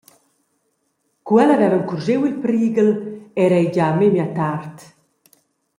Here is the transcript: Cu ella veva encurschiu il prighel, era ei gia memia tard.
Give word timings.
Cu 1.25 1.33
ella 1.43 1.57
veva 1.61 1.77
encurschiu 1.81 2.19
il 2.29 2.39
prighel, 2.43 2.91
era 3.43 3.55
ei 3.59 3.67
gia 3.75 3.87
memia 3.99 4.27
tard. 4.37 4.75